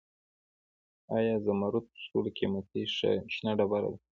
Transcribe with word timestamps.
آیا 1.17 1.33
زمرد 1.45 1.85
تر 1.93 2.01
ټولو 2.11 2.29
قیمتي 2.37 2.81
شنه 3.35 3.51
ډبره 3.59 3.89
ده؟ 3.93 3.99